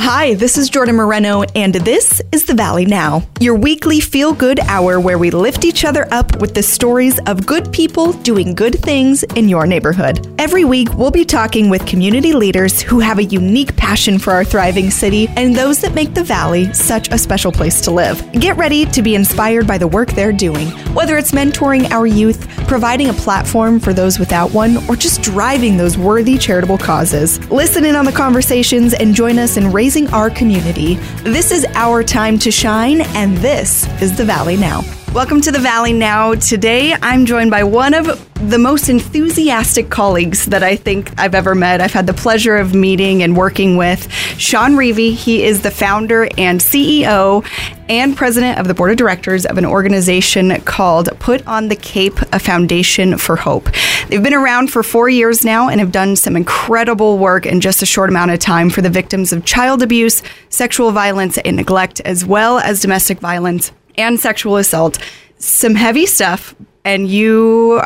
[0.00, 4.60] Hi, this is Jordan Moreno, and this is The Valley Now, your weekly feel good
[4.60, 8.76] hour where we lift each other up with the stories of good people doing good
[8.76, 10.32] things in your neighborhood.
[10.38, 14.44] Every week, we'll be talking with community leaders who have a unique passion for our
[14.44, 18.22] thriving city and those that make the Valley such a special place to live.
[18.32, 22.48] Get ready to be inspired by the work they're doing, whether it's mentoring our youth,
[22.68, 27.38] providing a platform for those without one, or just driving those worthy charitable causes.
[27.50, 30.94] Listen in on the conversations and join us in raising our community.
[31.24, 34.97] This is our time to shine, and this is the Valley Now.
[35.14, 36.34] Welcome to the Valley Now.
[36.34, 38.06] Today, I'm joined by one of
[38.50, 41.80] the most enthusiastic colleagues that I think I've ever met.
[41.80, 45.14] I've had the pleasure of meeting and working with Sean Reavie.
[45.14, 47.44] He is the founder and CEO
[47.88, 52.20] and president of the board of directors of an organization called Put on the Cape,
[52.32, 53.70] a Foundation for Hope.
[54.08, 57.82] They've been around for four years now and have done some incredible work in just
[57.82, 62.00] a short amount of time for the victims of child abuse, sexual violence, and neglect,
[62.02, 64.98] as well as domestic violence and sexual assault.
[65.38, 66.54] Some heavy stuff.
[66.84, 67.82] And you,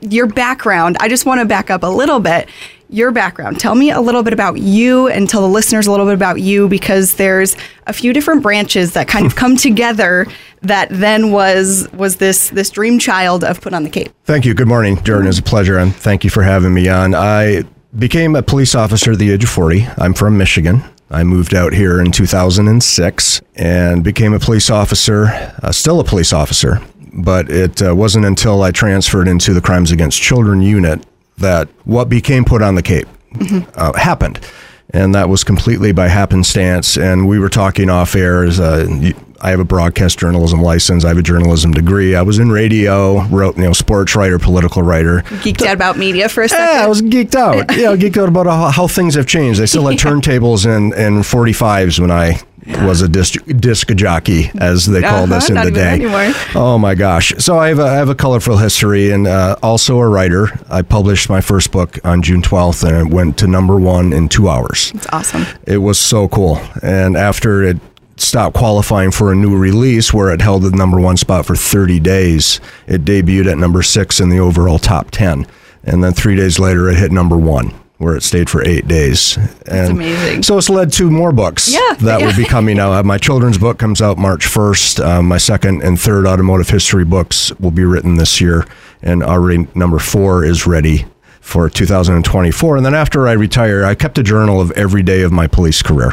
[0.00, 2.48] your background, I just want to back up a little bit.
[2.88, 3.60] Your background.
[3.60, 6.40] Tell me a little bit about you and tell the listeners a little bit about
[6.40, 7.56] you because there's
[7.86, 10.26] a few different branches that kind of come together
[10.62, 14.12] that then was was this this dream child of Put on the Cape.
[14.24, 14.54] Thank you.
[14.54, 15.28] Good morning, Jordan.
[15.28, 17.14] It's a pleasure, and thank you for having me on.
[17.14, 17.64] I
[17.98, 19.86] became a police officer at the age of 40.
[19.98, 20.82] I'm from Michigan.
[21.10, 25.26] I moved out here in 2006 and became a police officer,
[25.62, 26.80] uh, still a police officer,
[27.12, 31.04] but it uh, wasn't until I transferred into the Crimes Against Children unit
[31.38, 33.70] that what became put on the Cape mm-hmm.
[33.74, 34.40] uh, happened.
[34.90, 36.96] And that was completely by happenstance.
[36.96, 38.86] And we were talking off air as uh,
[39.40, 41.04] I have a broadcast journalism license.
[41.04, 42.14] I have a journalism degree.
[42.14, 45.22] I was in radio, wrote, you know, sports writer, political writer.
[45.42, 46.78] Geeked out about media for a second.
[46.78, 47.56] Yeah, I was geeked out.
[47.76, 49.60] yeah, geeked out about how, how things have changed.
[49.60, 50.10] They still had yeah.
[50.10, 55.36] turntables and, and 45s when I was a disc, disc jockey, as they called uh-huh,
[55.36, 56.00] us in the day.
[56.54, 57.32] Oh my gosh!
[57.38, 60.48] So I have a, I have a colorful history, and uh, also a writer.
[60.68, 64.28] I published my first book on June 12th, and it went to number one in
[64.28, 64.90] two hours.
[64.94, 65.46] It's awesome.
[65.66, 67.78] It was so cool, and after it
[68.16, 72.00] stopped qualifying for a new release where it held the number one spot for 30
[72.00, 72.60] days.
[72.86, 75.46] It debuted at number six in the overall top 10.
[75.84, 79.36] And then three days later, it hit number one where it stayed for eight days.
[79.36, 80.42] And That's amazing.
[80.42, 82.26] So it's led to more books yeah, that yeah.
[82.26, 83.04] will be coming out.
[83.06, 85.04] My children's book comes out March 1st.
[85.04, 88.66] Um, my second and third automotive history books will be written this year.
[89.02, 91.06] And already number four is ready
[91.40, 92.76] for 2024.
[92.76, 95.80] And then after I retire, I kept a journal of every day of my police
[95.80, 96.12] career.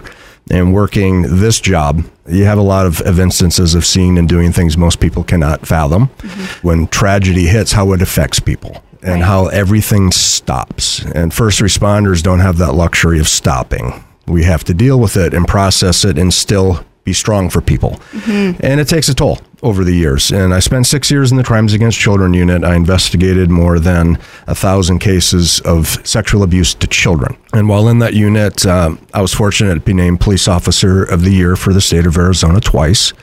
[0.51, 4.51] And working this job, you have a lot of, of instances of seeing and doing
[4.51, 6.07] things most people cannot fathom.
[6.07, 6.67] Mm-hmm.
[6.67, 9.23] When tragedy hits, how it affects people and right.
[9.23, 11.03] how everything stops.
[11.13, 14.03] And first responders don't have that luxury of stopping.
[14.27, 17.91] We have to deal with it and process it and still be strong for people.
[18.11, 18.65] Mm-hmm.
[18.65, 20.31] And it takes a toll over the years.
[20.31, 22.63] And I spent six years in the Crimes Against Children unit.
[22.63, 27.37] I investigated more than a thousand cases of sexual abuse to children.
[27.53, 31.23] And while in that unit, um, I was fortunate to be named Police Officer of
[31.23, 33.13] the Year for the state of Arizona twice.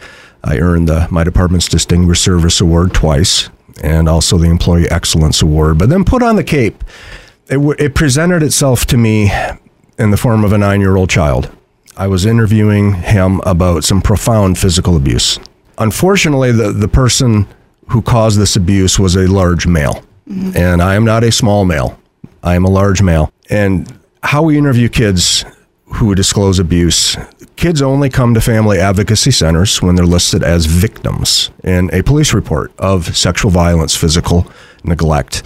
[0.42, 3.50] I earned the, my department's Distinguished Service Award twice
[3.82, 5.78] and also the Employee Excellence Award.
[5.78, 6.82] But then put on the cape,
[7.48, 9.30] it, w- it presented itself to me
[9.98, 11.50] in the form of a nine year old child.
[11.96, 15.38] I was interviewing him about some profound physical abuse.
[15.80, 17.46] Unfortunately, the, the person
[17.88, 20.02] who caused this abuse was a large male.
[20.28, 20.56] Mm-hmm.
[20.56, 21.98] And I am not a small male,
[22.42, 23.32] I am a large male.
[23.48, 23.92] And
[24.22, 25.44] how we interview kids
[25.94, 27.16] who disclose abuse.
[27.56, 32.32] Kids only come to family advocacy centers when they're listed as victims in a police
[32.32, 34.46] report of sexual violence, physical
[34.84, 35.42] neglect.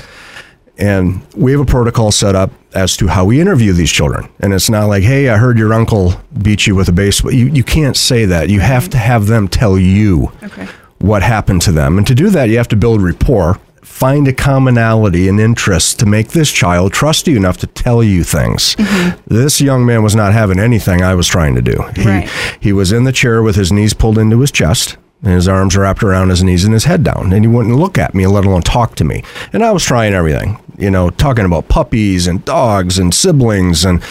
[0.78, 4.28] And we have a protocol set up as to how we interview these children.
[4.40, 7.32] And it's not like, hey, I heard your uncle beat you with a baseball.
[7.32, 8.48] You, you can't say that.
[8.48, 10.66] You have to have them tell you Okay.
[10.98, 11.96] what happened to them.
[11.98, 16.06] And to do that, you have to build rapport, find a commonality and interest to
[16.06, 18.74] make this child trust you enough to tell you things.
[18.74, 19.32] Mm-hmm.
[19.32, 21.80] This young man was not having anything I was trying to do.
[21.94, 22.30] He, Right.
[22.58, 24.96] he was in the chair with his knees pulled into his chest.
[25.22, 27.32] And his arms wrapped around his knees and his head down.
[27.32, 29.22] And he wouldn't look at me, let alone talk to me.
[29.54, 34.02] And I was trying everything, you know, talking about puppies and dogs and siblings and,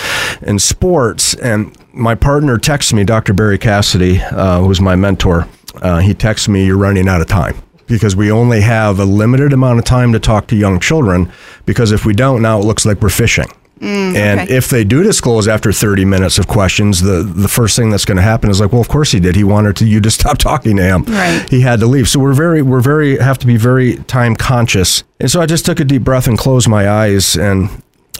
[0.42, 1.34] and sports.
[1.36, 3.34] And my partner texts me, Dr.
[3.34, 5.48] Barry Cassidy, uh, who was my mentor.
[5.82, 7.56] Uh, he texts me, You're running out of time
[7.88, 11.32] because we only have a limited amount of time to talk to young children.
[11.66, 13.48] Because if we don't, now it looks like we're fishing.
[13.84, 14.56] Mm, and okay.
[14.56, 18.16] if they do disclose after 30 minutes of questions, the, the first thing that's going
[18.16, 19.36] to happen is like, well, of course he did.
[19.36, 21.04] He wanted to, you to stop talking to him.
[21.04, 21.46] Right.
[21.50, 22.08] He had to leave.
[22.08, 25.04] So we're very, we're very, have to be very time conscious.
[25.20, 27.36] And so I just took a deep breath and closed my eyes.
[27.36, 27.70] And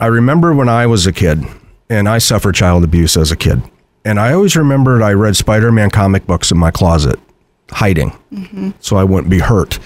[0.02, 1.46] I remember when I was a kid
[1.90, 3.62] and I suffered child abuse as a kid.
[4.04, 7.18] And I always remembered I read Spider Man comic books in my closet,
[7.72, 8.72] hiding, mm-hmm.
[8.82, 9.80] so I wouldn't be hurt.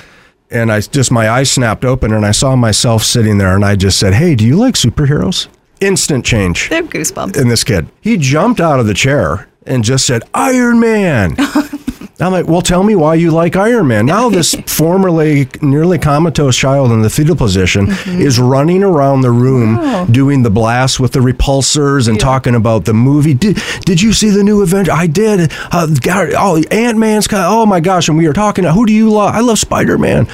[0.50, 3.76] And I just, my eyes snapped open and I saw myself sitting there and I
[3.76, 5.50] just said, Hey, do you like superheroes?
[5.82, 7.38] Instant change They have goosebumps.
[7.40, 7.88] in this kid.
[8.02, 11.36] He jumped out of the chair and just said, Iron Man.
[12.20, 14.08] I'm like, well, tell me why you like Iron Man.
[14.08, 20.12] Now, this formerly nearly comatose child in the fetal position is running around the room
[20.12, 23.36] doing the blast with the repulsors and talking about the movie.
[23.36, 24.92] Did, did you see the new Avenger?
[24.94, 25.52] I did.
[25.72, 27.28] Uh, God, oh, Ant Man's.
[27.32, 28.08] Oh my gosh!
[28.10, 28.64] And we were talking.
[28.64, 29.36] Who do you love?
[29.36, 30.26] I love Spider Man.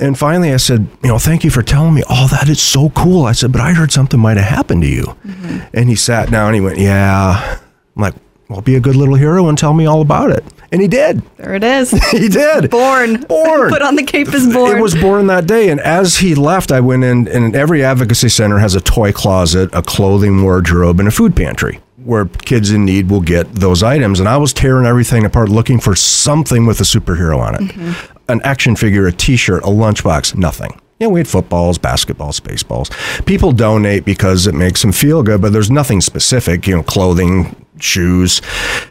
[0.00, 2.48] And finally, I said, you know, thank you for telling me all that.
[2.48, 3.24] It's so cool.
[3.24, 5.02] I said, but I heard something might have happened to you.
[5.02, 5.58] Mm-hmm.
[5.74, 6.48] And he sat down.
[6.48, 7.58] And he went, yeah.
[7.96, 8.14] I'm like,
[8.48, 10.44] well, be a good little hero and tell me all about it.
[10.70, 11.22] And he did.
[11.36, 11.90] There it is.
[12.10, 12.70] He did.
[12.70, 13.22] Born.
[13.28, 13.70] Born.
[13.70, 14.78] Put on the cape is born.
[14.78, 15.68] It was born that day.
[15.68, 19.70] And as he left, I went in, and every advocacy center has a toy closet,
[19.72, 24.18] a clothing wardrobe, and a food pantry where kids in need will get those items.
[24.18, 28.32] And I was tearing everything apart looking for something with a superhero on it mm-hmm.
[28.32, 30.80] an action figure, a t shirt, a lunchbox, nothing.
[30.98, 32.90] Yeah, we had footballs, basketballs, baseballs.
[33.26, 37.54] People donate because it makes them feel good, but there's nothing specific, you know, clothing,
[37.78, 38.40] shoes.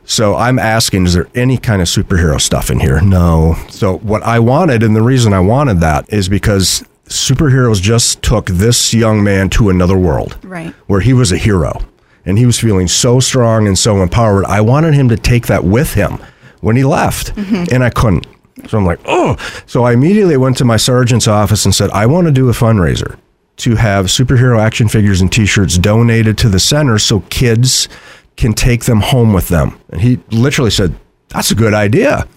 [0.05, 3.01] So I'm asking, is there any kind of superhero stuff in here?
[3.01, 3.57] No.
[3.69, 8.45] So what I wanted, and the reason I wanted that is because superheroes just took
[8.45, 10.73] this young man to another world Right.
[10.85, 11.81] where he was a hero
[12.27, 14.45] and he was feeling so strong and so empowered.
[14.45, 16.19] I wanted him to take that with him
[16.59, 17.74] when he left, mm-hmm.
[17.74, 18.27] and I couldn't.
[18.68, 19.38] So I'm like, oh.
[19.65, 22.51] So I immediately went to my sergeant's office and said, I want to do a
[22.51, 23.18] fundraiser
[23.57, 27.88] to have superhero action figures and t shirts donated to the center so kids
[28.35, 29.80] can take them home with them.
[29.89, 30.94] And he literally said,
[31.30, 32.27] That's a good idea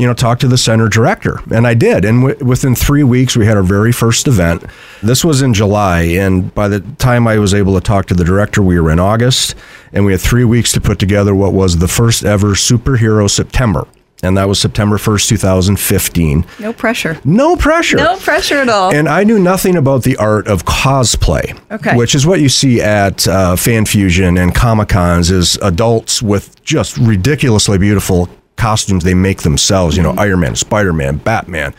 [0.00, 1.40] you know, talk to the center director.
[1.52, 2.04] And I did.
[2.04, 4.64] And w- within three weeks, we had our very first event.
[5.02, 6.00] This was in July.
[6.02, 8.98] And by the time I was able to talk to the director, we were in
[8.98, 9.54] August.
[9.92, 13.86] And we had three weeks to put together what was the first ever superhero September.
[14.22, 16.44] And that was September 1st, 2015.
[16.58, 17.18] no pressure.
[17.24, 17.96] No pressure.
[17.96, 18.94] No pressure at all.
[18.94, 21.96] And I knew nothing about the art of cosplay, Okay.
[21.96, 26.62] which is what you see at uh, Fan Fusion and Comic Cons is adults with
[26.64, 28.28] just ridiculously beautiful
[28.60, 29.96] costumes they make themselves.
[29.96, 31.74] You know, Iron Man, Spider Man, Batman,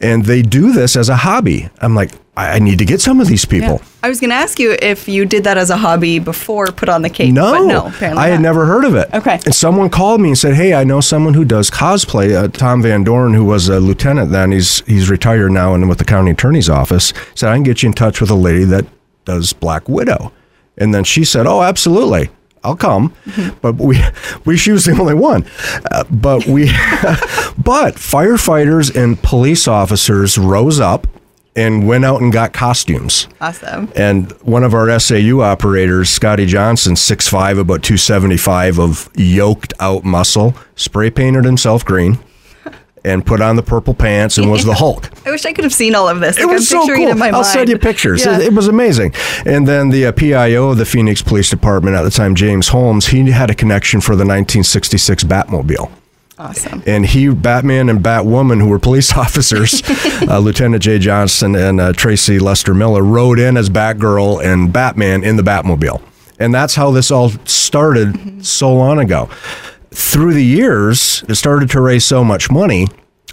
[0.00, 1.68] and they do this as a hobby.
[1.80, 3.82] I'm like, I, need to get some of these people.
[4.00, 6.88] I was going to ask you if you did that as a hobby before put
[6.88, 7.34] on the cape.
[7.34, 8.42] No, But no, I had not.
[8.42, 9.08] never heard of it.
[9.12, 9.40] Okay.
[9.44, 12.36] And someone called me and said, "Hey, I know someone who does cosplay.
[12.36, 15.98] Uh, Tom Van Dorn, who was a lieutenant then, he's he's retired now and with
[15.98, 17.12] the county attorney's office.
[17.34, 18.86] Said I can get you in touch with a lady that
[19.24, 20.30] does Black Widow."
[20.76, 22.30] And then she said, "Oh, absolutely."
[22.64, 23.14] I'll come,
[23.60, 24.02] but we
[24.44, 25.46] we she was the only one.
[25.90, 26.66] Uh, but we,
[27.58, 31.06] but firefighters and police officers rose up
[31.56, 33.26] and went out and got costumes.
[33.40, 33.90] Awesome.
[33.96, 40.54] And one of our SAU operators, Scotty Johnson, 6'5, about 275 of yoked out muscle,
[40.76, 42.18] spray painted himself green
[43.08, 45.10] and put on the purple pants and was the Hulk.
[45.26, 46.38] I wish I could have seen all of this.
[46.38, 47.08] It Like, was so cool.
[47.08, 47.46] I'll mind.
[47.46, 48.24] send you pictures.
[48.24, 48.38] Yeah.
[48.38, 49.14] It, it was amazing.
[49.44, 53.08] And then the uh, PIO of the Phoenix Police Department at the time, James Holmes,
[53.08, 55.90] he had a connection for the 1966 Batmobile
[56.38, 56.82] awesome.
[56.86, 59.82] and he, Batman and Batwoman, who were police officers,
[60.28, 65.24] uh, Lieutenant Jay Johnson and uh, Tracy Lester Miller, rode in as Batgirl and Batman
[65.24, 66.00] in the Batmobile,
[66.38, 69.28] and that's how this all started so long ago.
[69.90, 72.88] Through the years, it started to raise so much money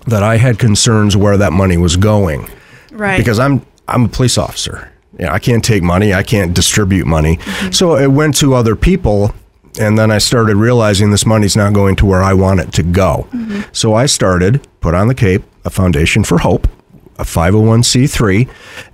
[0.08, 2.48] that I had concerns where that money was going,
[2.92, 3.18] Right.
[3.18, 4.92] because I'm I'm a police officer.
[5.20, 6.14] You know, I can't take money.
[6.14, 7.38] I can't distribute money.
[7.38, 7.72] Mm-hmm.
[7.72, 9.34] So it went to other people.
[9.78, 12.84] And then I started realizing this money's not going to where I want it to
[12.84, 13.28] go.
[13.34, 13.62] Mm-hmm.
[13.74, 16.68] So I started, put on the cape, a foundation for hope,
[17.18, 18.50] a 501c3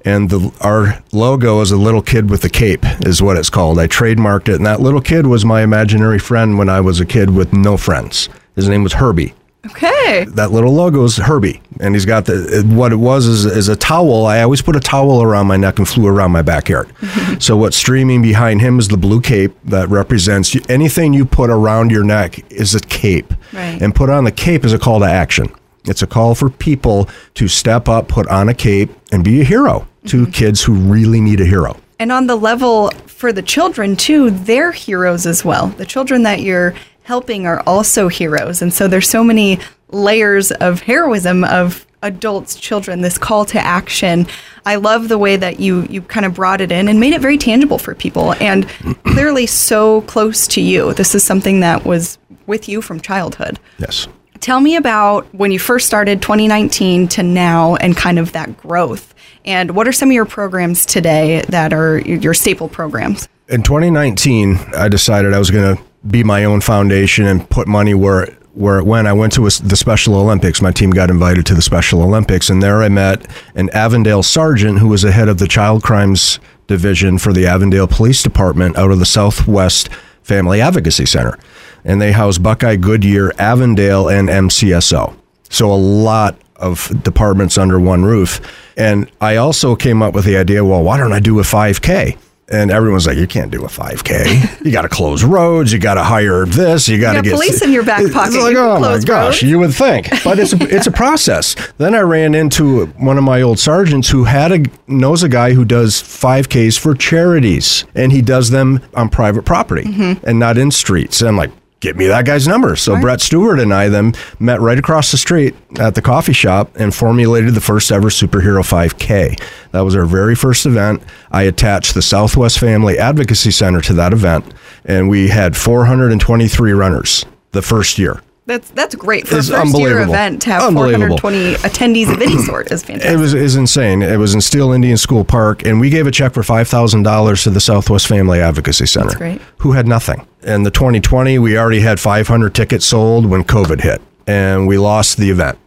[0.05, 3.79] and the our logo is a little kid with a cape is what it's called
[3.79, 7.05] i trademarked it and that little kid was my imaginary friend when i was a
[7.05, 10.25] kid with no friends his name was herbie Okay.
[10.29, 13.75] that little logo is Herbie, and he's got the what it was is, is a
[13.75, 14.25] towel.
[14.25, 16.91] I always put a towel around my neck and flew around my backyard.
[17.39, 21.91] so what's streaming behind him is the blue cape that represents anything you put around
[21.91, 23.79] your neck is a cape, Right.
[23.79, 25.53] and put on the cape is a call to action.
[25.85, 29.43] It's a call for people to step up, put on a cape, and be a
[29.43, 30.31] hero to mm-hmm.
[30.31, 31.77] kids who really need a hero.
[31.99, 35.67] And on the level for the children too, they're heroes as well.
[35.67, 36.73] The children that you're
[37.03, 38.61] helping are also heroes.
[38.61, 39.59] And so there's so many
[39.89, 44.27] layers of heroism of adults, children, this call to action.
[44.65, 47.21] I love the way that you you kind of brought it in and made it
[47.21, 48.67] very tangible for people and
[49.05, 50.93] clearly so close to you.
[50.93, 53.59] This is something that was with you from childhood.
[53.77, 54.07] Yes.
[54.41, 59.13] Tell me about when you first started 2019 to now and kind of that growth.
[59.45, 63.27] And what are some of your programs today that are your staple programs?
[63.51, 67.93] in 2019, I decided I was going to be my own foundation and put money
[67.93, 69.07] where it, where it went.
[69.07, 70.61] I went to the Special Olympics.
[70.61, 74.79] My team got invited to the Special Olympics, and there I met an Avondale sergeant
[74.79, 78.89] who was the head of the Child Crimes Division for the Avondale Police Department out
[78.89, 79.89] of the Southwest
[80.23, 81.37] Family Advocacy Center,
[81.85, 85.15] and they house Buckeye, Goodyear, Avondale, and MCSO.
[85.49, 88.39] So a lot of departments under one roof.
[88.77, 92.17] And I also came up with the idea, well, why don't I do a 5K?
[92.53, 94.59] And everyone's like, you can't do a 5K.
[94.65, 95.71] You got to close roads.
[95.73, 96.87] You got to hire this.
[96.87, 98.35] You got to get police in your back It's pocket.
[98.41, 101.55] like, oh my gosh, roads." you would think, but it's a, it's a process.
[101.77, 105.53] Then I ran into one of my old sergeants who had a knows a guy
[105.53, 110.25] who does 5Ks for charities, and he does them on private property Mm-hmm.
[110.27, 111.21] and not in streets.
[111.21, 111.51] And I'm like.
[111.81, 112.75] Get me that guy's number.
[112.75, 116.71] So Brett Stewart and I then met right across the street at the coffee shop
[116.75, 119.41] and formulated the first ever superhero 5K.
[119.71, 121.01] That was our very first event.
[121.31, 124.45] I attached the Southwest Family Advocacy Center to that event,
[124.85, 128.21] and we had 423 runners the first year.
[128.47, 132.71] That's that's great for a first year event to have 420 attendees of any sort
[132.71, 133.11] is fantastic.
[133.13, 134.01] It was is insane.
[134.01, 137.03] It was in Steele Indian School Park, and we gave a check for five thousand
[137.03, 139.41] dollars to the Southwest Family Advocacy Center, That's great.
[139.59, 140.25] who had nothing.
[140.41, 145.17] In the 2020, we already had 500 tickets sold when COVID hit, and we lost
[145.17, 145.59] the event.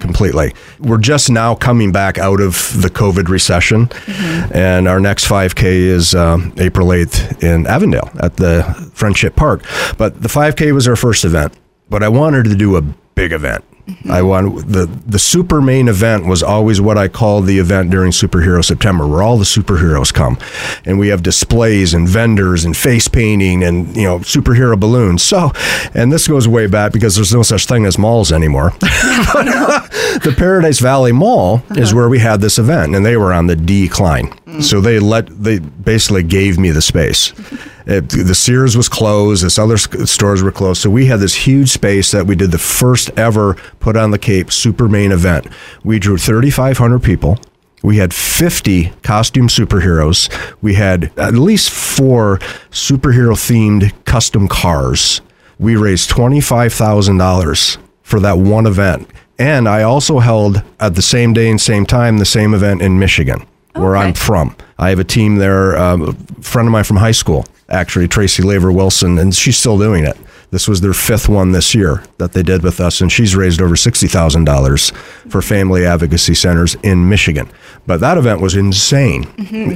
[0.00, 0.52] Completely.
[0.80, 4.52] We're just now coming back out of the COVID recession, Mm-hmm.
[4.54, 9.62] and our next 5K is um, April 8th in Avondale at the Friendship Park.
[9.96, 11.54] But the 5K was our first event,
[11.90, 13.64] but I wanted to do a big event.
[13.88, 14.12] Mm-hmm.
[14.12, 18.12] I want the the super main event was always what I call the event during
[18.12, 20.36] Superhero September, where all the superheroes come,
[20.84, 25.22] and we have displays and vendors and face painting and you know superhero balloons.
[25.22, 25.52] So,
[25.94, 28.72] and this goes way back because there's no such thing as malls anymore.
[28.80, 33.56] the Paradise Valley Mall is where we had this event, and they were on the
[33.56, 34.34] decline.
[34.48, 34.62] Mm.
[34.62, 37.32] So they let they basically gave me the space.
[37.88, 39.42] It, the Sears was closed.
[39.42, 40.82] This other stores were closed.
[40.82, 44.18] So we had this huge space that we did the first ever put on the
[44.18, 45.46] Cape super main event.
[45.84, 47.38] We drew 3,500 people.
[47.82, 50.28] We had 50 costume superheroes.
[50.60, 52.40] We had at least four
[52.70, 55.22] superhero themed custom cars.
[55.58, 59.08] We raised $25,000 for that one event.
[59.38, 62.98] And I also held at the same day and same time the same event in
[62.98, 63.46] Michigan,
[63.78, 64.08] where Okay.
[64.08, 64.54] I'm from.
[64.78, 68.42] I have a team there, um, a friend of mine from high school, actually, Tracy
[68.42, 70.16] Laver Wilson, and she's still doing it.
[70.50, 73.60] This was their fifth one this year that they did with us, and she's raised
[73.60, 74.92] over $60,000
[75.30, 77.50] for family advocacy centers in Michigan.
[77.86, 79.26] But that event was insane,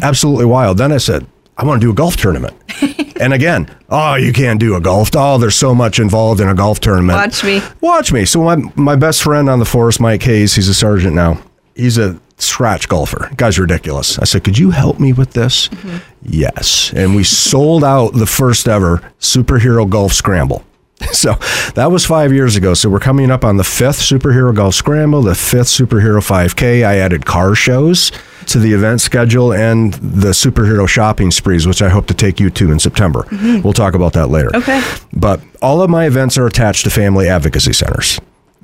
[0.03, 0.79] absolutely wild.
[0.79, 1.27] Then I said,
[1.59, 2.55] I want to do a golf tournament.
[3.21, 5.11] and again, oh, you can't do a golf.
[5.15, 7.17] Oh, there's so much involved in a golf tournament.
[7.19, 7.61] Watch me.
[7.83, 8.25] Watch me.
[8.25, 11.39] So my my best friend on the force, Mike Hayes, he's a sergeant now.
[11.75, 13.31] He's a scratch golfer.
[13.37, 14.19] Guy's ridiculous.
[14.19, 15.97] I said, "Could you help me with this?" Mm-hmm.
[16.25, 16.93] Yes.
[16.95, 20.65] And we sold out the first ever superhero golf scramble.
[21.13, 21.35] So
[21.75, 22.75] that was five years ago.
[22.75, 26.87] So we're coming up on the fifth superhero golf scramble, the fifth superhero 5K.
[26.87, 28.13] I added car shows
[28.47, 32.51] to the event schedule and the superhero shopping sprees, which I hope to take you
[32.51, 33.23] to in September.
[33.25, 33.63] Mm-hmm.
[33.63, 34.55] We'll talk about that later.
[34.55, 34.81] Okay.
[35.13, 38.21] But all of my events are attached to family advocacy centers.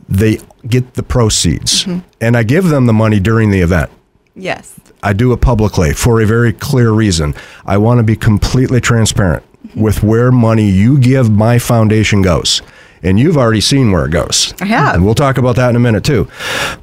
[0.09, 2.01] They get the proceeds, mm-hmm.
[2.21, 3.91] and I give them the money during the event.
[4.35, 4.79] Yes.
[5.03, 7.35] I do it publicly for a very clear reason.
[7.67, 9.81] I want to be completely transparent mm-hmm.
[9.81, 12.63] with where money you give my foundation goes.
[13.01, 14.55] And you've already seen where it goes.
[14.61, 14.97] I have.
[14.97, 16.29] And we'll talk about that in a minute too.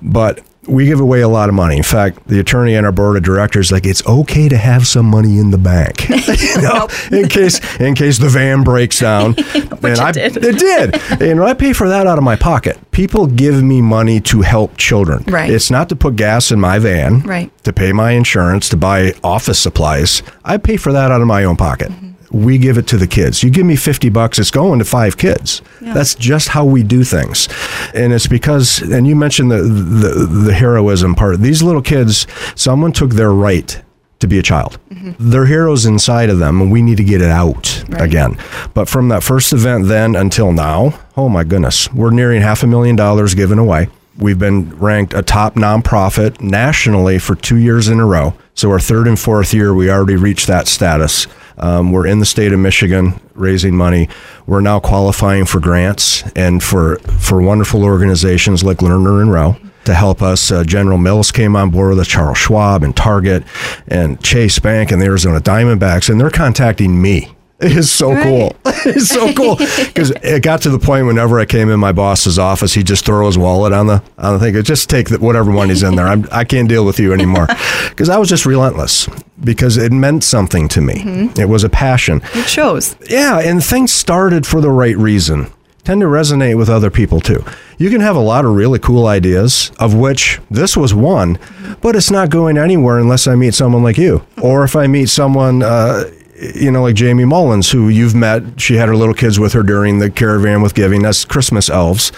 [0.01, 1.77] But we give away a lot of money.
[1.77, 5.05] In fact, the attorney and our board of directors like it's okay to have some
[5.05, 9.33] money in the bank, you know, in case in case the van breaks down.
[9.35, 10.37] Which and it I, did.
[10.37, 11.21] It did.
[11.21, 12.79] and I pay for that out of my pocket.
[12.91, 15.23] People give me money to help children.
[15.27, 15.49] Right.
[15.49, 17.21] It's not to put gas in my van.
[17.21, 17.51] Right.
[17.63, 20.23] To pay my insurance, to buy office supplies.
[20.43, 21.89] I pay for that out of my own pocket.
[21.91, 22.11] Mm-hmm.
[22.31, 23.43] We give it to the kids.
[23.43, 25.61] You give me 50 bucks, it's going to five kids.
[25.81, 27.47] That's just how we do things.
[27.93, 31.39] And it's because, and you mentioned the, the, the heroism part.
[31.39, 33.81] These little kids, someone took their right
[34.19, 34.79] to be a child.
[34.89, 35.29] Mm-hmm.
[35.29, 38.37] They're heroes inside of them, and we need to get it out again.
[38.73, 42.67] But from that first event then until now, oh my goodness, we're nearing half a
[42.67, 43.89] million dollars given away.
[44.17, 48.33] We've been ranked a top nonprofit nationally for two years in a row.
[48.53, 51.27] So our third and fourth year, we already reached that status.
[51.57, 54.07] Um, we're in the state of Michigan raising money.
[54.45, 59.93] We're now qualifying for grants and for for wonderful organizations like Lerner and Rowe to
[59.93, 60.51] help us.
[60.51, 63.43] Uh, General Mills came on board with us, Charles Schwab and Target
[63.87, 67.34] and Chase Bank and the Arizona Diamondbacks, and they're contacting me.
[67.61, 68.53] It's so cool.
[68.85, 72.37] it's so cool because it got to the point whenever I came in my boss's
[72.37, 74.61] office, he'd just throw his wallet on the on the thing.
[74.63, 76.05] Just take the, whatever money's in there.
[76.05, 77.47] I'm, I can't deal with you anymore
[77.89, 79.07] because I was just relentless
[79.41, 81.31] because it meant something to me.
[81.37, 82.21] It was a passion.
[82.33, 82.97] It shows.
[83.09, 85.49] Yeah, and things started for the right reason.
[85.85, 87.45] Tend to resonate with other people too.
[87.77, 91.37] You can have a lot of really cool ideas, of which this was one,
[91.79, 95.09] but it's not going anywhere unless I meet someone like you, or if I meet
[95.09, 96.05] someone, uh,
[96.37, 98.59] you know, like Jamie Mullins, who you've met.
[98.59, 101.01] She had her little kids with her during the caravan with giving.
[101.01, 102.11] That's Christmas elves,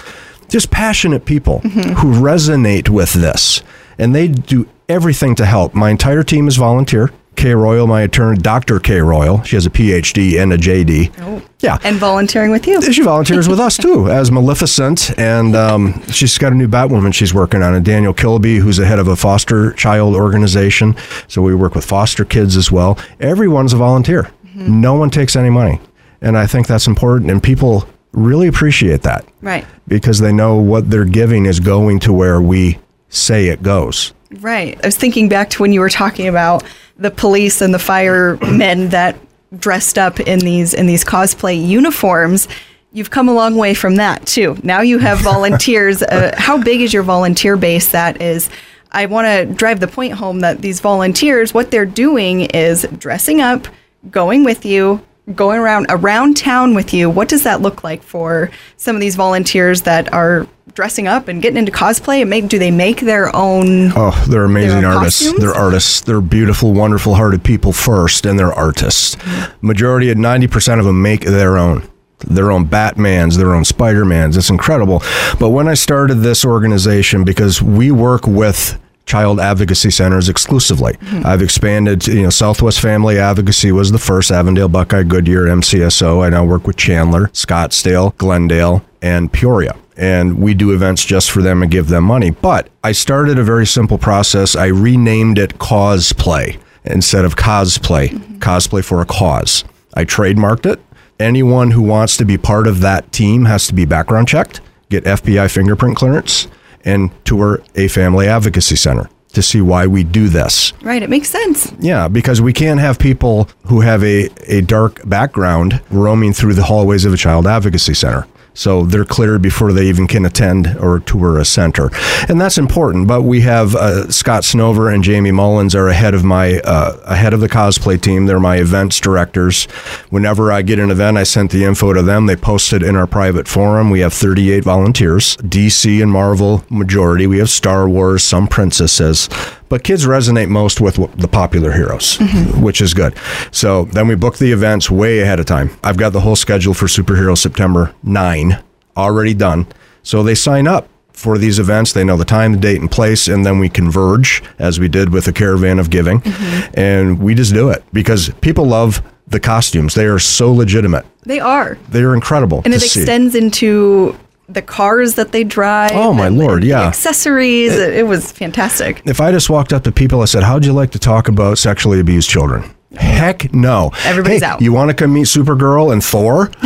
[0.50, 1.94] just passionate people mm-hmm.
[1.94, 3.62] who resonate with this,
[3.98, 5.74] and they do everything to help.
[5.74, 7.12] My entire team is volunteer.
[7.38, 8.80] Kay Royal, my attorney, Dr.
[8.80, 9.42] Kay Royal.
[9.44, 11.14] She has a PhD and a JD.
[11.20, 11.42] Oh.
[11.60, 11.78] Yeah.
[11.84, 12.82] And volunteering with you.
[12.92, 17.34] She volunteers with us too as Maleficent, and um, she's got a new Batwoman she's
[17.34, 17.74] working on.
[17.74, 20.96] And Daniel Kilby, who's the head of a foster child organization,
[21.28, 22.98] so we work with foster kids as well.
[23.20, 24.30] Everyone's a volunteer.
[24.56, 25.80] No one takes any money,
[26.22, 27.30] and I think that's important.
[27.30, 29.66] And people really appreciate that Right.
[29.88, 32.80] because they know what they're giving is going to where we
[33.10, 34.14] say it goes.
[34.32, 34.78] Right.
[34.84, 36.64] I was thinking back to when you were talking about
[36.98, 39.18] the police and the firemen that
[39.58, 42.48] dressed up in these in these cosplay uniforms.
[42.92, 44.58] You've come a long way from that too.
[44.64, 46.02] Now you have volunteers.
[46.02, 47.92] uh, how big is your volunteer base?
[47.92, 48.50] That is.
[48.92, 53.42] I want to drive the point home that these volunteers, what they're doing is dressing
[53.42, 53.68] up,
[54.10, 55.04] going with you,
[55.36, 57.10] going around around town with you.
[57.10, 60.48] What does that look like for some of these volunteers that are
[60.78, 62.22] dressing up and getting into cosplay?
[62.22, 63.92] And make do they make their own?
[63.96, 65.24] Oh, they're amazing artists.
[65.24, 65.42] costumes?
[65.42, 66.02] They're artists.
[66.02, 69.18] They're beautiful, wonderful hearted people first, and they're artists.
[69.62, 71.82] Majority of 90% of them make their own.
[72.20, 74.38] Their own Batmans, their own Spider-Mans.
[74.38, 75.02] It's incredible.
[75.40, 80.94] But when I started this organization, because we work with child advocacy centers exclusively.
[80.94, 81.26] Mm-hmm.
[81.26, 86.24] I've expanded, to, you know, Southwest Family Advocacy was the first, Avondale, Buckeye, Goodyear, MCSO.
[86.24, 89.76] I now work with Chandler, Scottsdale, Glendale, and Peoria.
[89.98, 92.30] And we do events just for them and give them money.
[92.30, 94.56] But I started a very simple process.
[94.56, 98.38] I renamed it Cosplay instead of cosplay, mm-hmm.
[98.38, 99.64] cosplay for a cause.
[99.94, 100.80] I trademarked it.
[101.20, 105.04] Anyone who wants to be part of that team has to be background checked, get
[105.04, 106.48] FBI fingerprint clearance,
[106.86, 110.74] and tour a family advocacy center to see why we do this.
[110.82, 111.74] Right, it makes sense.
[111.80, 116.64] Yeah, because we can't have people who have a, a dark background roaming through the
[116.64, 118.28] hallways of a child advocacy center.
[118.58, 121.92] So they're cleared before they even can attend or tour a center.
[122.28, 123.08] And that's important.
[123.08, 127.34] But we have uh, Scott Snover and Jamie Mullins are ahead of my uh, ahead
[127.34, 128.26] of the cosplay team.
[128.26, 129.66] They're my events directors.
[130.10, 132.26] Whenever I get an event, I sent the info to them.
[132.26, 133.92] They post it in our private forum.
[133.92, 135.38] We have 38 volunteers.
[135.38, 137.28] DC and Marvel majority.
[137.28, 139.30] We have Star Wars, some princesses.
[139.70, 142.62] But kids resonate most with the popular heroes, mm-hmm.
[142.62, 143.16] which is good.
[143.52, 145.72] So then we book the events way ahead of time.
[145.84, 148.64] I've got the whole schedule for Superhero September 9
[148.96, 149.68] already done.
[150.04, 151.94] So they sign up for these events.
[151.94, 155.12] They know the time, the date, and place, and then we converge as we did
[155.12, 156.22] with the Caravan of Giving.
[156.22, 156.80] Mm-hmm.
[156.80, 159.96] And we just do it because people love the costumes.
[159.96, 161.06] They are so legitimate.
[161.24, 161.78] They are.
[161.90, 163.02] They are incredible And it see.
[163.02, 164.18] extends into
[164.50, 165.92] the cars that they drive.
[165.94, 166.82] Oh, my and- Lord, and yeah.
[166.88, 167.74] accessories.
[167.76, 169.02] It, it was fantastic.
[169.06, 171.58] if I just walked up to people, I said, "How'd you like to talk about
[171.58, 172.64] sexually abused children?"
[172.96, 173.92] Heck no.
[174.06, 174.62] Everybody's Hey, out.
[174.62, 176.50] You want to come meet Supergirl and Thor?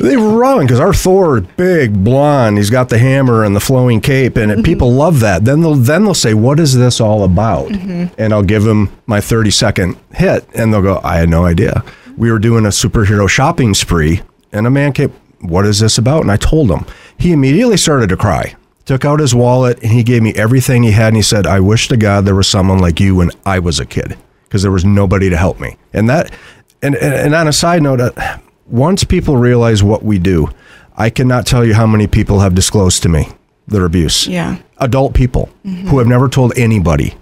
[0.00, 2.58] they run because our Thor is big, blonde.
[2.58, 4.62] He's got the hammer and the flowing cape, and Mm-hmm.
[4.62, 5.44] people love that.
[5.46, 8.14] Then they'll then they'll say, "What is this all about?" Mm-hmm.
[8.18, 11.82] And I'll give them my thirty second hit, and they'll go, "I had no idea."
[12.18, 14.20] We were doing a superhero shopping spree,
[14.52, 15.12] and a man came.
[15.40, 16.22] What is this about?
[16.22, 16.84] And I told him.
[17.16, 18.56] He immediately started to cry
[18.88, 21.60] took out his wallet and he gave me everything he had and he said, I
[21.60, 24.70] wish to God there was someone like you when I was a kid because there
[24.70, 25.76] was nobody to help me.
[25.92, 26.32] And that,
[26.80, 30.48] and, and, and on a side note, uh, once people realize what we do,
[30.96, 33.28] I cannot tell you how many people have disclosed to me
[33.66, 34.26] their abuse.
[34.26, 34.56] Yeah.
[34.78, 37.14] Adult people who have never told anybody.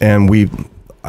[0.00, 0.48] And we,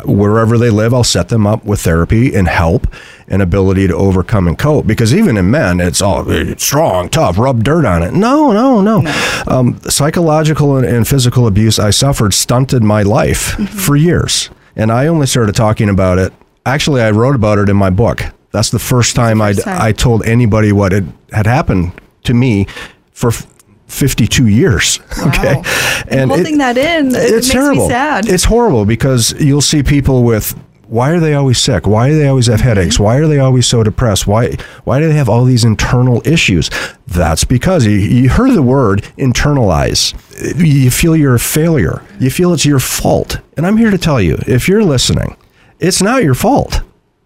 [0.05, 2.87] wherever they live, I'll set them up with therapy and help
[3.27, 4.87] and ability to overcome and cope.
[4.87, 8.13] Because even in men, it's all it's strong, tough, rub dirt on it.
[8.13, 9.11] No, no, no.
[9.47, 14.49] Um, psychological and, and physical abuse I suffered stunted my life for years.
[14.75, 16.33] And I only started talking about it.
[16.65, 18.21] Actually, I wrote about it in my book.
[18.51, 19.81] That's the first time, first I time.
[19.81, 21.91] I told anybody what had, had happened
[22.23, 22.65] to me
[23.11, 23.31] for
[23.89, 24.99] 52 years.
[25.19, 25.61] Okay.
[26.07, 27.87] And holding that in, it it's makes me terrible.
[27.89, 28.27] sad.
[28.27, 31.85] It's horrible because you'll see people with why are they always sick?
[31.85, 32.95] Why do they always have headaches?
[32.95, 33.03] Mm-hmm.
[33.03, 34.25] Why are they always so depressed?
[34.25, 36.71] Why why do they have all these internal issues?
[37.05, 40.13] That's because you, you heard the word internalize.
[40.57, 42.01] You feel you're a failure.
[42.19, 43.37] You feel it's your fault.
[43.55, 45.35] And I'm here to tell you, if you're listening,
[45.79, 46.81] it's not your fault.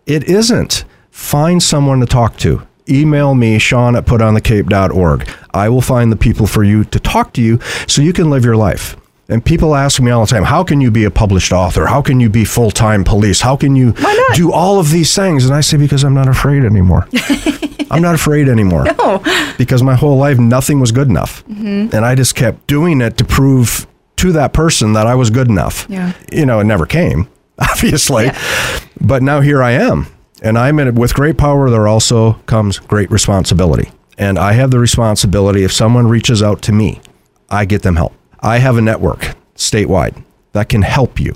[0.06, 0.84] It isn't.
[1.10, 2.68] Find someone to talk to.
[2.90, 5.30] Email me, Sean at putonthecape.org.
[5.54, 8.44] I will find the people for you to talk to you so you can live
[8.44, 8.98] your life.
[9.30, 11.86] And people ask me all the time, how can you be a published author?
[11.86, 13.40] How can you be full time police?
[13.40, 13.94] How can you
[14.36, 15.46] do all of these things?
[15.46, 17.08] And I say, because I'm not afraid anymore.
[17.90, 18.86] I'm not afraid anymore.
[18.98, 19.24] No.
[19.58, 21.46] Because my whole life, nothing was good enough.
[21.48, 21.96] Mm-hmm.
[21.96, 25.48] And I just kept doing it to prove to that person that I was good
[25.48, 25.86] enough.
[25.90, 26.14] Yeah.
[26.32, 28.26] You know, it never came, obviously.
[28.26, 28.80] Yeah.
[29.00, 30.08] But now here I am.
[30.44, 33.90] And I'm in it with great power, there also comes great responsibility.
[34.18, 37.02] And I have the responsibility if someone reaches out to me,
[37.50, 38.14] I get them help.
[38.42, 41.36] I have a network statewide that can help you.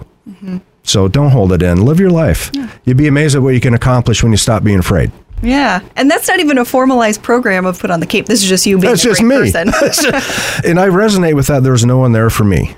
[0.84, 1.84] So don't hold it in.
[1.86, 2.52] Live your life.
[2.86, 5.12] You'd be amazed at what you can accomplish when you stop being afraid.
[5.42, 5.82] yeah.
[5.98, 8.26] And that's not even a formalized program of Put on the Cape.
[8.28, 9.36] This is just you being That's a just me.
[9.52, 9.68] person.
[10.70, 11.64] and I resonate with that.
[11.64, 12.76] There was no one there for me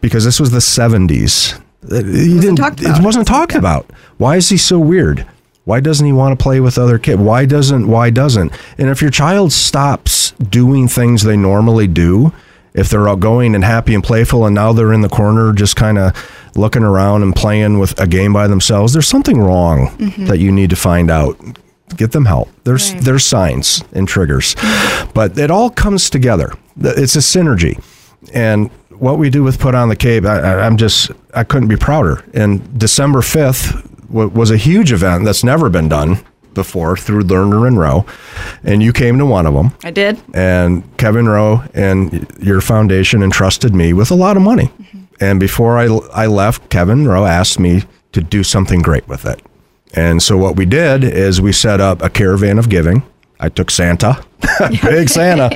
[0.00, 1.60] because this was the 70s.
[1.90, 2.98] Uh, You didn't, talked about.
[3.00, 3.88] It wasn't talked about.
[4.18, 5.26] Why is he so weird?
[5.66, 7.20] Why doesn't he want to play with other kids?
[7.20, 8.52] Why doesn't, why doesn't?
[8.78, 12.32] And if your child stops doing things they normally do,
[12.72, 15.98] if they're outgoing and happy and playful and now they're in the corner just kind
[15.98, 16.14] of
[16.54, 20.26] looking around and playing with a game by themselves, there's something wrong mm-hmm.
[20.26, 21.36] that you need to find out.
[21.96, 22.48] Get them help.
[22.62, 23.02] There's right.
[23.02, 24.54] there's signs and triggers.
[25.14, 26.52] But it all comes together.
[26.80, 27.82] It's a synergy.
[28.32, 31.76] And what we do with Put on the Cape, I, am just I couldn't be
[31.76, 32.24] prouder.
[32.34, 36.18] And December 5th, was a huge event that's never been done
[36.56, 38.04] before through Lerner and Rowe,
[38.64, 39.72] and you came to one of them.
[39.84, 40.20] I did.
[40.34, 44.66] And Kevin Rowe and your foundation entrusted me with a lot of money.
[44.66, 44.98] Mm-hmm.
[45.20, 49.40] And before I, I left, Kevin Rowe asked me to do something great with it.
[49.94, 53.02] And so what we did is we set up a caravan of giving.
[53.38, 54.24] I took Santa,
[54.82, 55.50] big Santa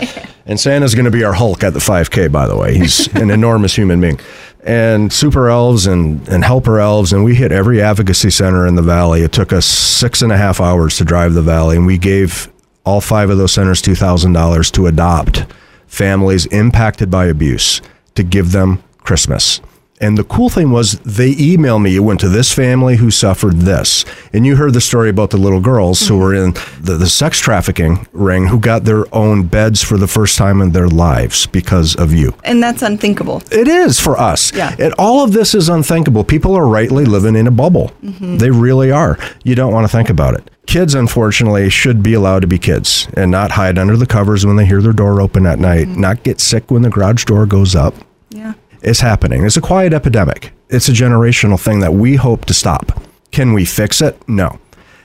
[0.51, 2.31] and Santa's going to be our Hulk at the 5K.
[2.31, 4.19] By the way, he's an enormous human being,
[4.65, 8.83] and super elves and and helper elves, and we hit every advocacy center in the
[8.83, 9.23] valley.
[9.23, 12.51] It took us six and a half hours to drive the valley, and we gave
[12.85, 15.47] all five of those centers two thousand dollars to adopt
[15.87, 17.81] families impacted by abuse
[18.17, 19.61] to give them Christmas.
[20.01, 23.57] And the cool thing was they emailed me, it went to this family who suffered
[23.57, 24.05] this.
[24.33, 27.39] And you heard the story about the little girls who were in the, the sex
[27.39, 31.95] trafficking ring who got their own beds for the first time in their lives because
[31.97, 32.35] of you.
[32.45, 33.43] And that's unthinkable.
[33.51, 34.55] It is for us.
[34.55, 34.75] Yeah.
[34.79, 36.25] And all of this is unthinkable.
[36.25, 37.93] People are rightly living in a bubble.
[38.03, 38.39] Mm-hmm.
[38.39, 39.19] They really are.
[39.45, 40.51] You don't want to think about it.
[40.67, 44.57] Kids, unfortunately, should be allowed to be kids and not hide under the covers when
[44.57, 46.01] they hear their door open at night, mm-hmm.
[46.01, 47.95] not get sick when the garage door goes up.
[48.31, 48.55] Yeah.
[48.83, 49.45] It's happening.
[49.45, 50.53] It's a quiet epidemic.
[50.69, 53.03] It's a generational thing that we hope to stop.
[53.31, 54.17] Can we fix it?
[54.29, 54.59] No.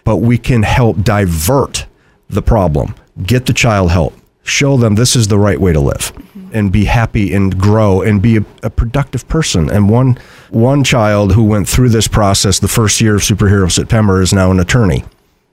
[0.04, 1.86] But we can help divert
[2.30, 6.14] the problem, get the child help, show them this is the right way to live
[6.14, 6.50] mm-hmm.
[6.54, 9.70] and be happy and grow and be a, a productive person.
[9.70, 10.18] And one
[10.50, 14.52] one child who went through this process the first year of Superhero September is now
[14.52, 15.04] an attorney.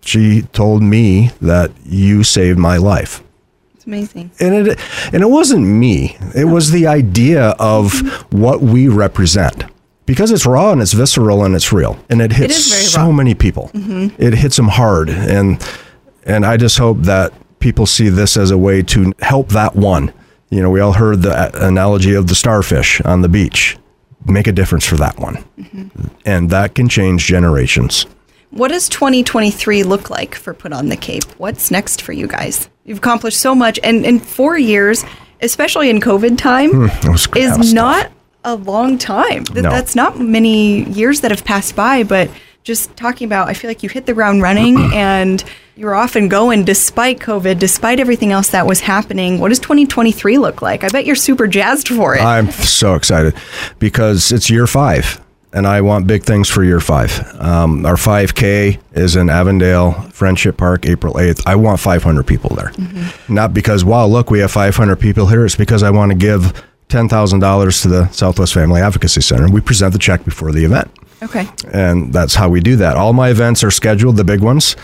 [0.02, 3.22] She told me that you saved my life
[3.82, 4.30] It's amazing.
[4.38, 4.78] and it
[5.12, 6.16] and it wasn't me.
[6.36, 7.92] It was the idea of
[8.32, 9.64] what we represent
[10.06, 13.06] because it's raw and it's visceral and it's real and it hits very so raw.
[13.08, 13.16] Mm-hmm.
[13.16, 13.70] many people.
[14.18, 15.60] It hits them hard and
[16.24, 20.12] and I just hope that people see this as a way to help that one.
[20.50, 23.76] You know, we all heard the analogy of the starfish on the beach.
[24.26, 26.06] Make a difference for that one, Mm-hmm.
[26.24, 28.06] and that can change generations.
[28.50, 31.24] What does 2023 look like for Put on the Cape?
[31.38, 32.68] What's next for you guys?
[32.84, 35.04] You've accomplished so much, and in four years,
[35.40, 38.10] especially in COVID time, it was- that was is not
[38.44, 39.44] a long time.
[39.44, 39.70] Th- No.
[39.70, 42.28] That's not many years that have passed by, but
[42.64, 45.42] just talking about, I feel like you hit the ground running and
[45.76, 49.38] you were off and going despite COVID, despite everything else that was happening.
[49.40, 50.82] What does 2023 look like?
[50.84, 52.20] I bet you're super jazzed for it.
[52.20, 53.34] I'm so excited
[53.78, 55.20] because it's year five.
[55.54, 57.12] And I want big things for year five.
[57.38, 61.42] Um, our 5K is in Avondale, Friendship Park, April 8th.
[61.46, 62.72] I want 500 people there.
[63.28, 65.44] Not because, wow, look, we have 500 people here.
[65.44, 66.54] It's because I want to give
[66.88, 69.50] $10,000 to the Southwest Family Advocacy Center.
[69.50, 70.90] We present the check before the event.
[71.22, 71.46] okay.
[71.72, 72.96] and that's how we do that.
[72.96, 74.74] All my events are scheduled, the big ones.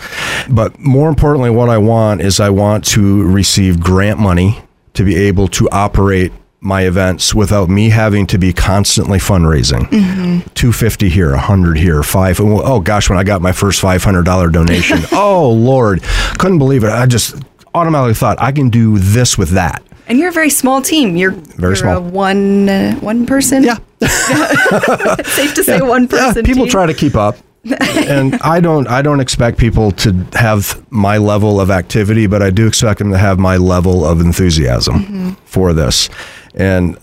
[0.49, 4.61] But more importantly, what I want is I want to receive grant money
[4.93, 9.89] to be able to operate my events without me having to be constantly fundraising.
[9.89, 14.99] 250 here, 100 here, 5 oh gosh, when I got my first $500 donation.
[15.11, 16.01] oh lord,
[16.37, 16.89] couldn't believe it.
[16.89, 17.35] I just
[17.73, 19.83] automatically thought I can do this with that.
[20.07, 21.15] And you're a very small team.
[21.15, 22.01] You're Very you're small.
[22.01, 23.63] One uh, one person.
[23.63, 23.77] Yeah.
[24.01, 26.37] Safe to say one person.
[26.37, 26.71] Yeah, people team.
[26.71, 27.37] try to keep up.
[27.79, 32.49] and I don't I don't expect people to have my level of activity, but I
[32.49, 36.09] do expect them to have my level of enthusiasm for this.
[36.55, 36.97] And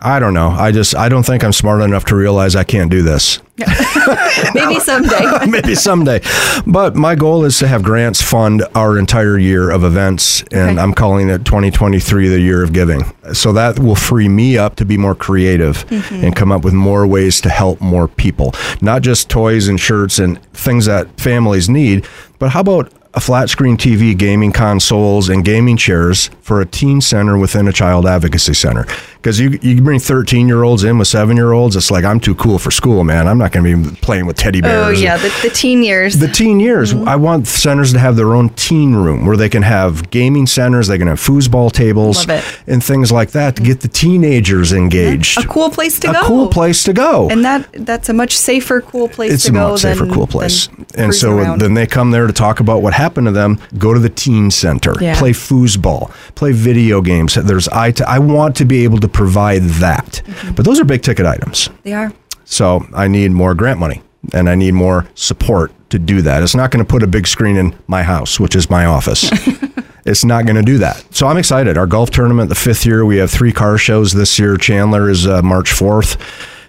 [0.00, 0.48] I don't know.
[0.48, 3.40] I just I don't think I'm smart enough to realize I can't do this.
[4.54, 5.46] Maybe someday.
[5.46, 6.20] Maybe someday.
[6.66, 10.80] But my goal is to have grants fund our entire year of events, and Okay.
[10.80, 13.04] I'm calling it 2023 the year of giving.
[13.32, 16.24] So that will free me up to be more creative mm-hmm.
[16.24, 18.54] and come up with more ways to help more people.
[18.80, 22.06] Not just toys and shirts and things that families need,
[22.38, 27.00] but how about a flat screen TV, gaming consoles, and gaming chairs for a teen
[27.00, 28.86] center within a child advocacy center.
[29.22, 32.18] Because you, you bring 13 year olds in with seven year olds, it's like, I'm
[32.18, 33.28] too cool for school, man.
[33.28, 34.98] I'm not going to be playing with teddy bears.
[34.98, 36.18] oh yeah, the, the teen years.
[36.18, 36.92] the teen years.
[36.92, 37.06] Mm-hmm.
[37.08, 40.88] I want centers to have their own teen room where they can have gaming centers,
[40.88, 42.26] they can have foosball tables,
[42.66, 45.38] and things like that to get the teenagers engaged.
[45.38, 46.10] a cool place to go.
[46.10, 46.26] A go.
[46.26, 47.30] cool place to go.
[47.30, 49.70] And that that's a much safer, cool place it's to a go.
[49.70, 50.68] much safer, than, cool place.
[50.96, 51.60] And so around.
[51.60, 53.60] then they come there to talk about what happened to them.
[53.78, 55.16] Go to the teen center, Yeah.
[55.16, 57.34] play foosball, play video games.
[57.34, 57.94] There's I.
[58.04, 60.54] I want to be able to provide that, Mm-hmm.
[60.54, 61.68] but those are big ticket items.
[61.82, 62.12] they are.
[62.44, 66.42] So I need more grant money and I need more support to do that.
[66.42, 69.30] It's not going to put a big screen in my house, which is my office.
[70.04, 71.04] it's not going to do that.
[71.14, 71.76] So I'm excited.
[71.78, 74.56] Our golf tournament, the fifth year, we have three car shows this year.
[74.56, 76.18] Chandler is uh, March 4th.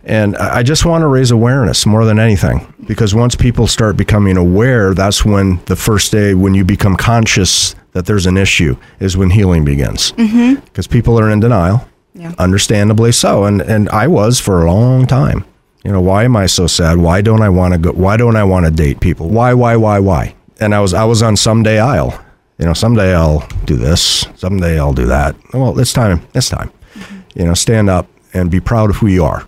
[0.06, 3.96] And I I just want to raise awareness more than anything because once people start
[3.96, 8.76] becoming aware, that's when the first day when you become conscious that there's an issue
[9.00, 10.12] is when healing begins.
[10.12, 12.34] Because people are in denial Yeah.
[12.38, 15.46] understandably so and and I was for a long time.
[15.84, 16.98] You know why am I so sad?
[16.98, 19.30] Why don't I want to go why don't I want to date people?
[19.30, 20.36] Why why why why?
[20.60, 22.24] And I was I was on someday I'll
[22.60, 25.36] you know someday I'll do this someday I'll do that.
[25.54, 26.72] Well it's time it's time.
[26.94, 27.40] Mm-hmm.
[27.40, 29.48] You know stand up and be proud of who you are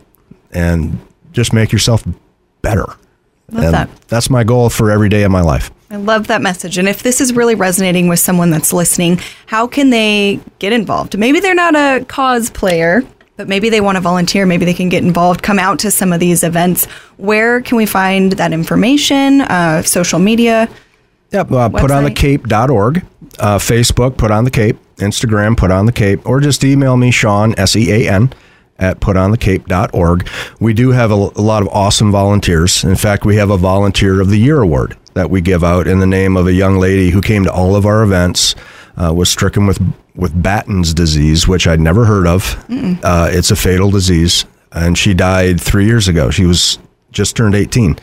[0.52, 1.00] and
[1.34, 2.04] just make yourself
[2.62, 2.86] better.
[3.52, 3.90] Love and that.
[4.08, 6.78] that's my goal for every day of my life I love that message.
[6.78, 11.18] And if this is really resonating with someone that's listening, how can they get involved?
[11.18, 14.46] Maybe they're not a cosplayer, but maybe they want to volunteer.
[14.46, 16.84] Maybe they can get involved, come out to some of these events.
[17.16, 19.40] Where can we find that information?
[19.40, 20.68] Uh, social media?
[21.32, 23.06] Yep, uh, putonthecape.org,
[23.40, 27.10] uh, Facebook, Put On The Cape, Instagram, Put On The Cape, or just email me,
[27.10, 28.34] Sean, S E A N,
[28.80, 30.30] at putonthecape.org.
[30.60, 32.84] We do have a, a lot of awesome volunteers.
[32.84, 36.00] In fact, we have a Volunteer of the Year award that we give out in
[36.00, 38.54] the name of a young lady who came to all of our events,
[38.98, 39.80] uh, was stricken with,
[40.14, 42.64] with Batten's disease, which I'd never heard of.
[43.04, 46.30] Uh, it's a fatal disease, and she died three years ago.
[46.30, 46.80] She was
[47.12, 47.98] just turned 18.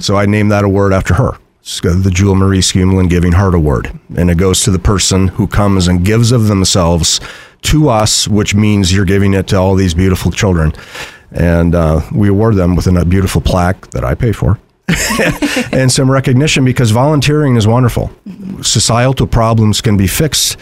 [0.00, 1.38] So I named that award after her.
[1.60, 3.98] It's the Jewel Marie Scumelin Giving Heart Award.
[4.16, 7.20] And it goes to the person who comes and gives of themselves
[7.62, 10.72] to us, which means you're giving it to all these beautiful children.
[11.30, 14.58] And uh, we award them with a beautiful plaque that I pay for.
[15.72, 18.10] and some recognition because volunteering is wonderful.
[18.62, 20.56] Societal problems can be fixed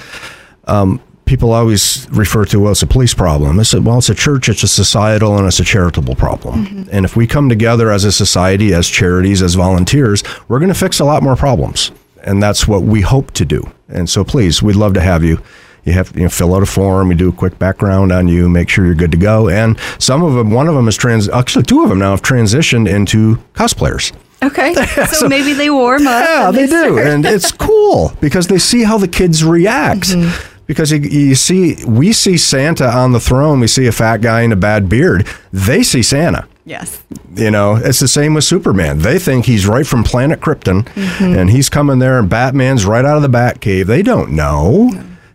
[0.67, 3.59] um, people always refer to well, it's a police problem.
[3.59, 6.67] I said, well, it's a church, it's a societal, and it's a charitable problem.
[6.67, 6.89] Mm-hmm.
[6.93, 10.79] And if we come together as a society, as charities, as volunteers, we're going to
[10.79, 11.93] fix a lot more problems.
[12.23, 13.71] And that's what we hope to do.
[13.89, 15.41] And so, please, we'd love to have you.
[15.87, 17.09] You have to you know, fill out a form.
[17.09, 19.49] We do a quick background on you, make sure you're good to go.
[19.49, 21.29] And some of them, one of them is trans.
[21.29, 24.13] Actually, two of them now have transitioned into cosplayers.
[24.43, 24.75] Okay.
[25.07, 26.25] So, maybe they warm up.
[26.25, 30.09] Yeah, and they do, and it's cool because they see how the kids react.
[30.09, 30.53] Mm-hmm.
[30.67, 33.61] Because you, you see, we see Santa on the throne.
[33.61, 35.27] We see a fat guy in a bad beard.
[35.53, 36.47] They see Santa.
[36.67, 37.05] Yes.
[37.37, 38.99] You know, it's the same with Superman.
[38.99, 41.39] They think he's right from planet Krypton, mm-hmm.
[41.39, 43.87] and he's coming there, and Batman's right out of the Batcave.
[43.87, 44.91] They don't know,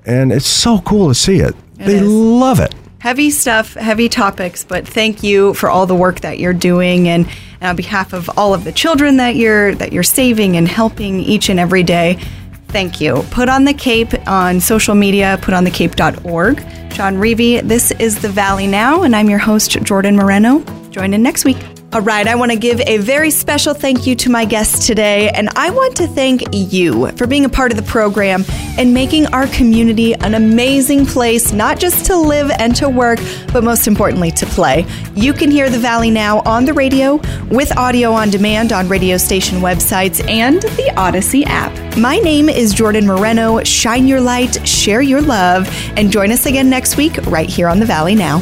[0.06, 1.56] and it's so cool to see it.
[1.78, 2.08] they is.
[2.08, 2.74] love it.
[3.00, 7.28] heavy stuff, heavy topics, but thank you for all the work that you're doing and,
[7.60, 11.20] and on behalf of all of the children that you're that you're saving and helping
[11.20, 12.20] each and every day.
[12.68, 13.24] Thank you.
[13.32, 16.60] Put on the cape on social media, putonthecape.org.
[16.94, 20.64] Sean Reavie, this is The Valley Now, and I'm your host, Jordan Moreno.
[20.90, 21.58] Join in next week.
[21.94, 25.28] All right, I want to give a very special thank you to my guests today,
[25.32, 28.46] and I want to thank you for being a part of the program
[28.78, 33.20] and making our community an amazing place, not just to live and to work,
[33.52, 34.86] but most importantly, to play.
[35.16, 39.18] You can hear the Valley now on the radio, with audio on demand on radio
[39.18, 41.98] station websites and the Audacy app.
[41.98, 43.62] My name is Jordan Moreno.
[43.66, 47.82] Shine your light, share your love, and join us again next week right here on
[47.82, 48.42] the Valley Now.